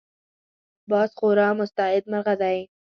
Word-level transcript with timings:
باز 0.89 1.09
خورا 1.17 1.49
مستعد 1.59 2.03
مرغه 2.11 2.35
دی 2.41 2.59